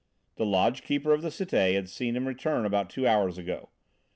The 0.37 0.47
lodge 0.47 0.81
keeper 0.81 1.13
of 1.13 1.21
the 1.21 1.29
Cité 1.29 1.75
had 1.75 1.87
seen 1.87 2.15
him 2.15 2.27
return 2.27 2.65
about 2.65 2.89
two 2.89 3.05
hours 3.07 3.37
ago. 3.37 3.69